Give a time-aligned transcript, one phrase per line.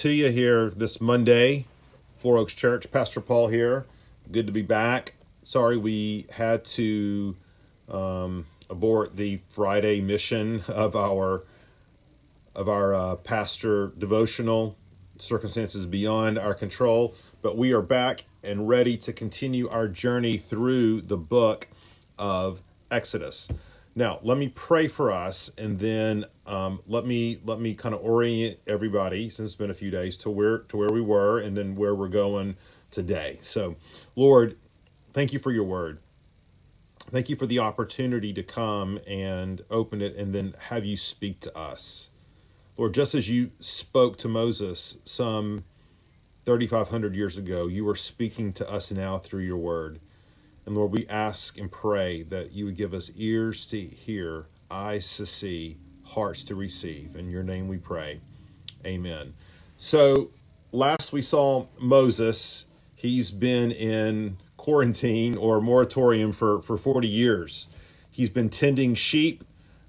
[0.00, 1.66] to you here this Monday,
[2.14, 2.90] Four Oaks Church.
[2.90, 3.84] Pastor Paul here.
[4.32, 5.12] Good to be back.
[5.42, 7.36] Sorry we had to
[7.86, 11.44] um, abort the Friday mission of our
[12.54, 14.74] of our uh, pastor devotional.
[15.18, 21.02] Circumstances beyond our control, but we are back and ready to continue our journey through
[21.02, 21.68] the book
[22.18, 23.50] of Exodus.
[23.94, 28.00] Now, let me pray for us, and then um, let me let me kind of
[28.02, 31.56] orient everybody, since it's been a few days, to where to where we were, and
[31.56, 32.56] then where we're going
[32.90, 33.40] today.
[33.42, 33.76] So,
[34.14, 34.56] Lord,
[35.12, 35.98] thank you for your word.
[37.10, 41.40] Thank you for the opportunity to come and open it, and then have you speak
[41.40, 42.10] to us,
[42.76, 42.94] Lord.
[42.94, 45.64] Just as you spoke to Moses some
[46.44, 50.00] 3,500 years ago, you are speaking to us now through your word.
[50.70, 55.16] And Lord, we ask and pray that you would give us ears to hear, eyes
[55.16, 57.16] to see, hearts to receive.
[57.16, 58.20] In your name we pray.
[58.86, 59.34] Amen.
[59.76, 60.30] So
[60.70, 67.68] last we saw Moses, he's been in quarantine or moratorium for, for 40 years.
[68.08, 69.42] He's been tending sheep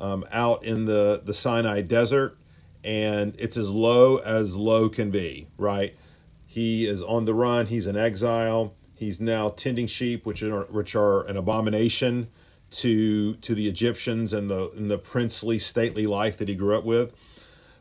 [0.00, 2.36] um, out in the, the Sinai desert,
[2.82, 5.94] and it's as low as low can be, right?
[6.44, 10.94] He is on the run, he's in exile He's now tending sheep, which are which
[10.94, 12.28] are an abomination
[12.70, 16.84] to to the Egyptians and the and the princely stately life that he grew up
[16.84, 17.12] with.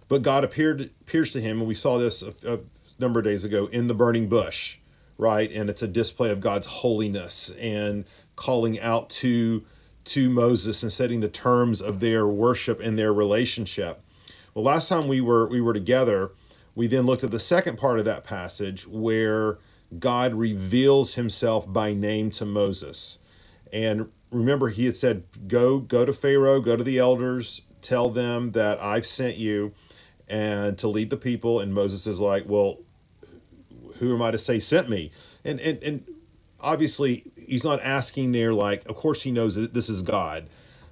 [0.08, 2.59] But God appeared appears to him, and we saw this a, a
[3.00, 4.78] number of days ago in the burning bush,
[5.17, 5.52] right?
[5.52, 9.64] And it's a display of God's holiness and calling out to
[10.06, 14.02] to Moses and setting the terms of their worship and their relationship.
[14.53, 16.31] Well, last time we were we were together,
[16.75, 19.58] we then looked at the second part of that passage where
[19.99, 23.19] God reveals himself by name to Moses.
[23.72, 28.52] And remember, he had said, Go, go to Pharaoh, go to the elders, tell them
[28.52, 29.73] that I've sent you
[30.27, 31.59] and to lead the people.
[31.59, 32.80] And Moses is like, Well,
[33.97, 35.11] who am I to say sent me?
[35.44, 36.05] And and and
[36.59, 40.47] obviously he's not asking there like, of course he knows that this is God.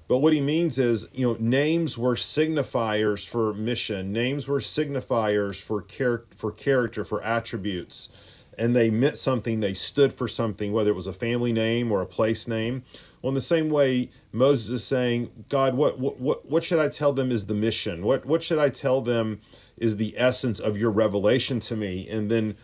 [0.08, 4.12] But what he means is, you know, names were signifiers for mission.
[4.12, 8.10] Names were signifiers for char- for character, for attributes
[8.58, 12.02] and they meant something, they stood for something, whether it was a family name or
[12.02, 12.84] a place name.
[13.22, 17.14] Well, in the same way, Moses is saying, God, what what what, should I tell
[17.14, 18.04] them is the mission?
[18.04, 19.42] What what should I tell them
[19.78, 22.08] is the essence of your revelation to me?
[22.10, 22.56] And then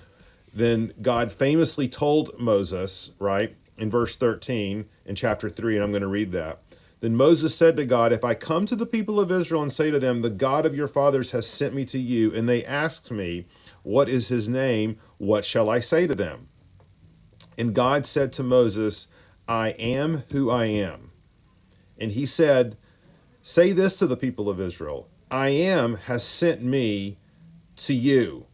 [0.53, 6.01] then God famously told Moses, right, in verse 13 in chapter 3, and I'm going
[6.01, 6.61] to read that.
[6.99, 9.91] Then Moses said to God, If I come to the people of Israel and say
[9.91, 13.11] to them, The God of your fathers has sent me to you, and they ask
[13.11, 13.45] me,
[13.83, 14.97] what is his name?
[15.17, 16.49] What shall I say to them?
[17.57, 19.07] And God said to Moses,
[19.47, 21.11] I am who I am.
[21.97, 22.77] And he said,
[23.41, 27.17] Say this to the people of Israel I am has sent me
[27.77, 28.45] to you.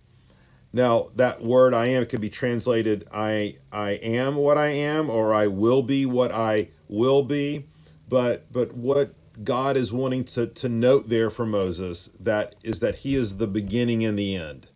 [0.72, 5.34] Now, that word I am could be translated I I am what I am or
[5.34, 7.68] I will be what I will be.
[8.10, 9.14] But but what
[9.44, 13.48] God is wanting to, to note there for Moses that is that he is the
[13.48, 14.68] beginning and the end.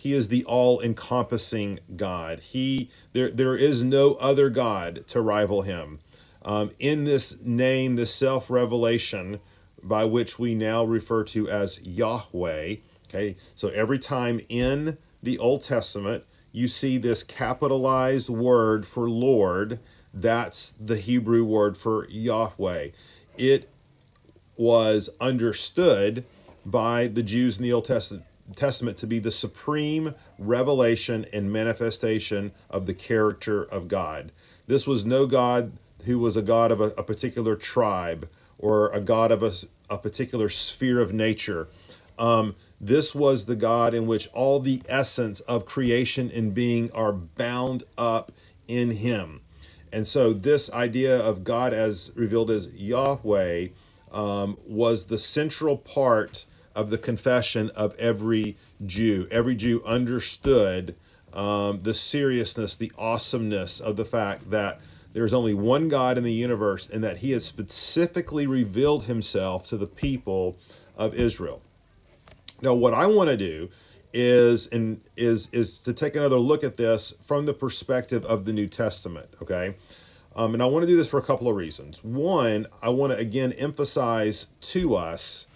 [0.00, 2.40] He is the all-encompassing God.
[2.40, 5.98] He there there is no other God to rival him.
[6.42, 9.40] Um, in this name, the self-revelation
[9.82, 12.76] by which we now refer to as Yahweh.
[13.10, 19.80] Okay, so every time in the Old Testament you see this capitalized word for Lord,
[20.14, 22.88] that's the Hebrew word for Yahweh.
[23.36, 23.68] It
[24.56, 26.24] was understood
[26.64, 28.24] by the Jews in the Old Testament
[28.56, 34.32] Testament to be the supreme revelation and manifestation of the character of God.
[34.66, 35.72] This was no God
[36.04, 38.28] who was a God of a, a particular tribe
[38.58, 39.52] or a God of a,
[39.88, 41.68] a particular sphere of nature.
[42.18, 47.12] Um, this was the God in which all the essence of creation and being are
[47.12, 48.32] bound up
[48.68, 49.40] in Him.
[49.92, 53.68] And so, this idea of God as revealed as Yahweh
[54.12, 59.26] um, was the central part of the confession of every Jew.
[59.30, 60.96] Every Jew understood
[61.32, 64.80] um, the seriousness, the awesomeness of the fact that
[65.12, 69.76] there's only one God in the universe and that he has specifically revealed himself to
[69.76, 70.56] the people
[70.96, 71.62] of Israel.
[72.62, 73.70] Now, what I want to do
[74.12, 78.52] is and is is to take another look at this from the perspective of the
[78.52, 79.28] New Testament.
[79.40, 79.76] Okay,
[80.36, 82.02] um, and I want to do this for a couple of reasons.
[82.04, 85.46] One, I want to again emphasize to us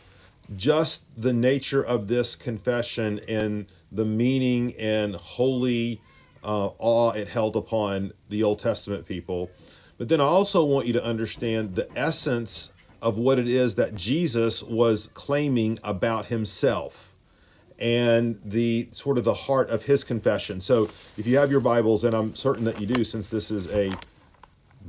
[0.56, 6.00] just the nature of this confession and the meaning and holy
[6.42, 9.50] uh, awe it held upon the Old Testament people.
[9.96, 13.94] But then I also want you to understand the essence of what it is that
[13.94, 17.10] Jesus was claiming about himself.
[17.78, 20.60] and the sort of the heart of his confession.
[20.60, 20.84] So
[21.18, 23.92] if you have your Bibles, and I'm certain that you do, since this is a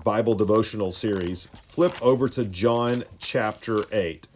[0.03, 4.27] Bible devotional series, flip over to John chapter 8.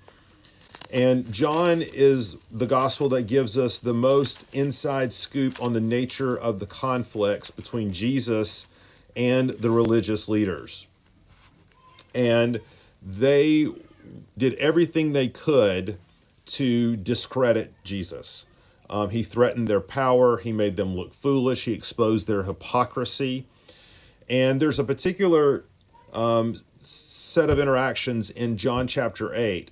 [0.91, 6.35] And John is the gospel that gives us the most inside scoop on the nature
[6.35, 8.65] of the conflicts between Jesus
[9.15, 10.87] and the religious leaders.
[12.15, 12.59] And
[13.03, 13.67] they
[14.35, 15.99] did everything they could
[16.45, 18.47] to discredit Jesus.
[18.89, 23.45] Um, he threatened their power, he made them look foolish, he exposed their hypocrisy.
[24.27, 25.65] And there's a particular
[26.11, 29.69] um, set of interactions in John chapter 8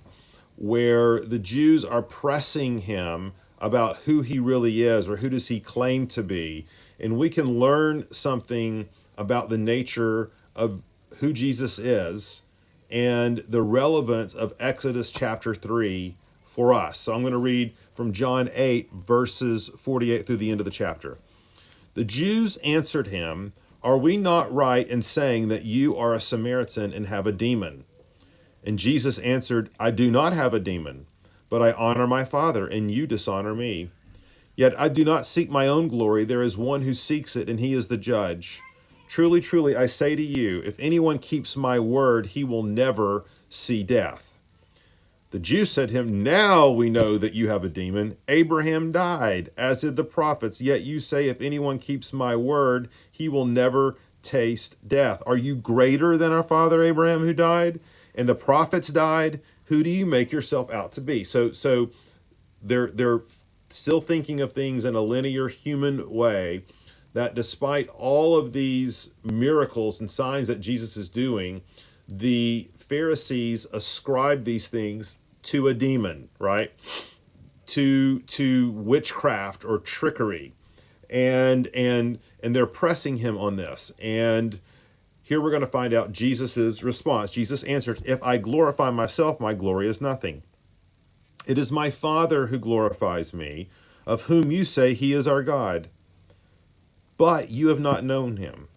[0.58, 5.60] where the Jews are pressing him about who he really is or who does he
[5.60, 6.66] claim to be.
[6.98, 10.82] And we can learn something about the nature of
[11.18, 12.42] who Jesus is
[12.90, 16.98] and the relevance of Exodus chapter 3 for us.
[16.98, 20.70] So I'm going to read from John 8, verses 48 through the end of the
[20.70, 21.18] chapter.
[21.94, 23.52] The Jews answered him,
[23.82, 27.84] Are we not right in saying that you are a Samaritan and have a demon?
[28.64, 31.06] And Jesus answered, I do not have a demon,
[31.48, 33.90] but I honor my Father, and you dishonor me.
[34.56, 36.24] Yet I do not seek my own glory.
[36.24, 38.60] There is one who seeks it, and he is the judge.
[39.08, 43.82] Truly, truly, I say to you, if anyone keeps my word, he will never see
[43.82, 44.36] death.
[45.30, 48.16] The Jews said to him, Now we know that you have a demon.
[48.28, 53.28] Abraham died, as did the prophets, yet you say, If anyone keeps my word, he
[53.28, 55.22] will never taste death.
[55.26, 57.78] Are you greater than our father Abraham who died?
[58.18, 59.40] And the prophets died?
[59.66, 61.22] Who do you make yourself out to be?
[61.24, 61.90] So, so
[62.60, 63.20] they're, they're
[63.70, 66.64] still thinking of things in a linear human way
[67.12, 71.62] that despite all of these miracles and signs that Jesus is doing,
[72.08, 76.72] the Pharisees ascribe these things to a demon, right?
[77.66, 80.54] To to witchcraft or trickery.
[81.08, 83.92] And and and they're pressing him on this.
[84.00, 84.60] And
[85.28, 87.30] here we're going to find out Jesus' response.
[87.30, 90.42] Jesus answers, If I glorify myself, my glory is nothing.
[91.46, 93.68] It is my Father who glorifies me,
[94.06, 95.88] of whom you say he is our God
[97.18, 98.68] but you have not known him.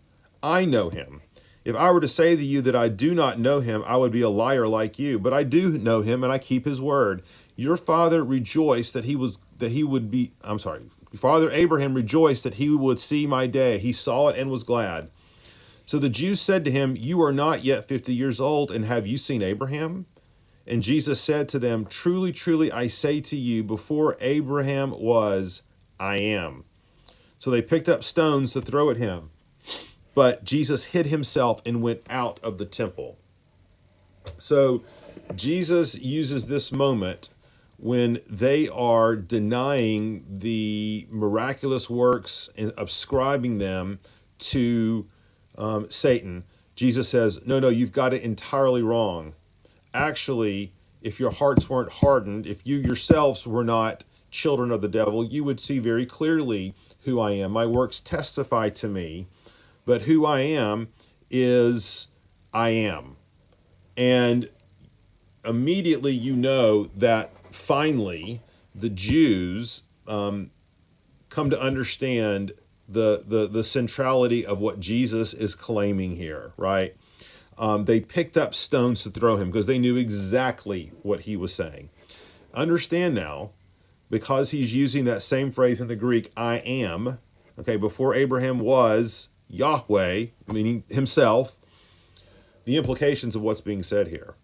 [0.44, 1.22] I know him.
[1.64, 4.12] If I were to say to you that I do not know him, I would
[4.12, 5.20] be a liar like you.
[5.20, 7.22] But I do know him, and I keep his word.
[7.56, 10.32] Your father rejoiced that he was that he would be.
[10.42, 10.82] I'm sorry.
[11.16, 13.78] Father Abraham rejoiced that he would see my day.
[13.78, 15.12] He saw it and was glad.
[15.92, 19.06] So the Jews said to him, You are not yet fifty years old, and have
[19.06, 20.06] you seen Abraham?
[20.66, 25.64] And Jesus said to them, Truly, truly, I say to you, before Abraham was,
[26.00, 26.64] I am.
[27.38, 29.32] So they picked up stones to throw at him.
[30.16, 33.20] But Jesus hid himself and went out of the temple.
[34.38, 34.84] So
[35.36, 37.32] Jesus uses this moment
[37.76, 44.00] when they are denying the miraculous works and ascribing them
[44.40, 45.10] to
[45.62, 46.44] um, Satan.
[46.76, 49.34] Jesus says, No, no, you've got it entirely wrong.
[49.94, 55.24] Actually, if your hearts weren't hardened, if you yourselves were not children of the devil,
[55.24, 56.74] you would see very clearly
[57.04, 57.52] who I am.
[57.52, 59.28] My works testify to me,
[59.86, 60.90] but who I am
[61.30, 62.08] is
[62.54, 63.18] I am.
[63.96, 64.50] And
[65.44, 68.42] immediately you know that finally
[68.74, 70.52] the Jews um,
[71.30, 72.54] come to understand
[72.92, 76.96] the, the, the centrality of what Jesus is claiming here, right?
[77.58, 81.54] Um, they picked up stones to throw him because they knew exactly what he was
[81.54, 81.90] saying.
[82.54, 83.52] Understand now
[84.10, 87.20] because he's using that same phrase in the Greek, I am,
[87.58, 91.58] okay, before Abraham was Yahweh, meaning himself,
[92.66, 94.36] the implications of what's being said here.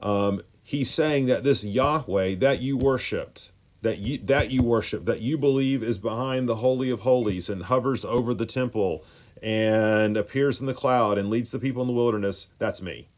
[0.00, 3.51] Um, he's saying that this Yahweh that you worshiped,
[3.82, 7.64] that you that you worship, that you believe is behind the holy of holies and
[7.64, 9.04] hovers over the temple
[9.42, 13.08] and appears in the cloud and leads the people in the wilderness, that's me.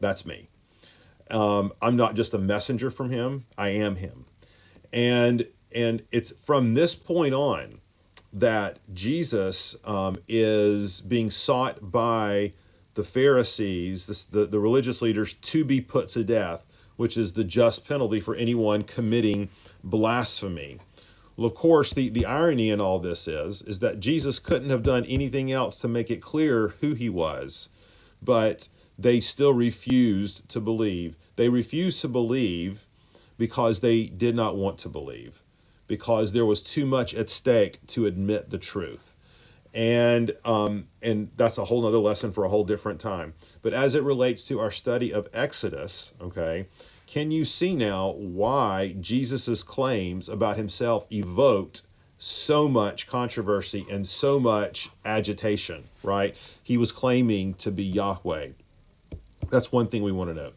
[0.00, 0.48] That's me.
[1.30, 4.26] Um, I'm not just a messenger from him, I am him
[4.94, 7.80] and and it's from this point on
[8.32, 12.52] that Jesus um, is being sought by
[12.94, 16.64] the Pharisees, the, the, the religious leaders, to be put to death,
[16.96, 19.48] which is the just penalty for anyone committing
[19.84, 20.80] blasphemy.
[21.36, 24.82] Well, of course, the, the irony in all this is, is that Jesus couldn't have
[24.82, 27.68] done anything else to make it clear who he was,
[28.22, 31.16] but they still refused to believe.
[31.36, 32.86] They refused to believe
[33.36, 35.42] because they did not want to believe,
[35.88, 39.16] because there was too much at stake to admit the truth.
[39.74, 43.34] And um, and that's a whole other lesson for a whole different time.
[43.60, 46.68] But as it relates to our study of Exodus, okay,
[47.06, 51.82] Can you see now why Jesus' claims about himself evoked
[52.18, 56.36] so much controversy and so much agitation, right?
[56.62, 58.48] He was claiming to be Yahweh.
[59.50, 60.54] That's one thing we want to note.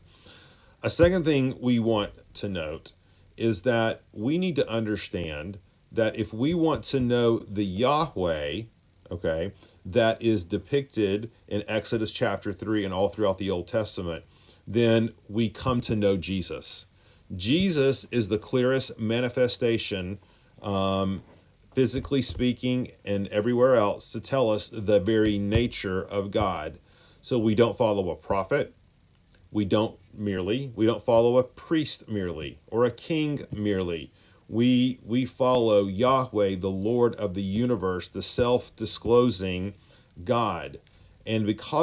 [0.82, 2.94] A second thing we want to note
[3.36, 5.60] is that we need to understand
[5.92, 8.64] that if we want to know the Yahweh,
[9.12, 9.52] okay,
[9.86, 14.24] that is depicted in Exodus chapter 3 and all throughout the Old Testament,
[14.68, 16.86] then we come to know Jesus.
[17.36, 20.20] Jesus is the clearest manifestation,
[20.62, 21.24] um,
[21.74, 26.80] physically speaking, and everywhere else to tell us the very nature of God.
[27.22, 28.74] So we don't follow a prophet,
[29.52, 34.12] we don't merely, we don't follow a priest merely or a king merely.
[34.50, 39.74] We we follow Yahweh, the Lord of the universe, the self-disclosing
[40.24, 40.80] God.
[41.26, 41.68] And because